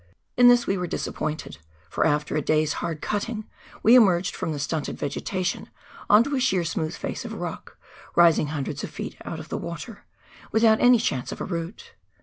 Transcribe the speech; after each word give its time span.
In 0.35 0.47
this 0.47 0.65
we 0.65 0.79
were 0.79 0.87
disappointed, 0.87 1.59
for 1.87 2.07
after 2.07 2.35
a 2.35 2.41
day's 2.41 2.73
hard 2.81 3.03
cutting 3.03 3.45
we 3.83 3.93
emerged 3.93 4.35
from 4.35 4.51
the 4.51 4.57
stunted 4.57 4.97
vegetation 4.97 5.69
on 6.09 6.23
to 6.23 6.33
a 6.35 6.39
sheer 6.39 6.63
smooth 6.63 6.95
face 6.95 7.23
of 7.23 7.33
rock 7.33 7.77
rising 8.15 8.47
hundreds 8.47 8.83
of 8.83 8.89
feet 8.89 9.15
out 9.25 9.39
of 9.39 9.49
the 9.49 9.59
water, 9.59 10.05
without 10.51 10.81
any 10.81 10.97
chance 10.97 11.31
of 11.31 11.39
a 11.39 11.45
route. 11.45 11.93